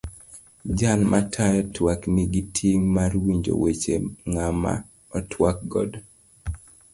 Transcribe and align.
Jal 0.79 0.99
matayo 1.11 1.61
twak 1.75 2.01
nigi 2.15 2.41
ting' 2.55 2.85
mar 2.95 3.11
winjo 3.23 3.53
weche 3.63 3.95
ng'ama 4.31 4.73
otwak 5.17 5.57
godo. 5.71 5.99